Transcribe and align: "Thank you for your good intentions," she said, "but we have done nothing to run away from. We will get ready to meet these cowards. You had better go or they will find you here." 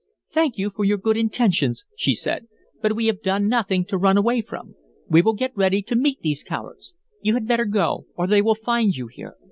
"Thank 0.31 0.57
you 0.57 0.71
for 0.71 0.83
your 0.83 0.97
good 0.97 1.15
intentions," 1.15 1.85
she 1.95 2.15
said, 2.15 2.47
"but 2.81 2.95
we 2.95 3.05
have 3.05 3.21
done 3.21 3.47
nothing 3.47 3.85
to 3.85 3.99
run 3.99 4.17
away 4.17 4.41
from. 4.41 4.73
We 5.07 5.21
will 5.21 5.33
get 5.35 5.55
ready 5.55 5.83
to 5.83 5.95
meet 5.95 6.21
these 6.21 6.41
cowards. 6.43 6.95
You 7.21 7.35
had 7.35 7.47
better 7.47 7.65
go 7.65 8.07
or 8.15 8.25
they 8.25 8.41
will 8.41 8.55
find 8.55 8.95
you 8.95 9.05
here." 9.13 9.35